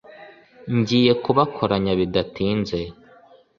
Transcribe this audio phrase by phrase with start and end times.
[0.77, 2.79] ngiye kubakoranya bidatinze,